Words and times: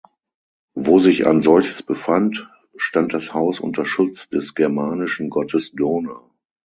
Wo 0.73 0.97
sich 0.97 1.27
ein 1.27 1.41
solches 1.41 1.83
befand, 1.83 2.49
stand 2.75 3.13
das 3.13 3.35
Haus 3.35 3.59
unter 3.59 3.85
Schutz 3.85 4.27
des 4.29 4.55
germanischen 4.55 5.29
Gottes 5.29 5.73
Donar. 5.73 6.31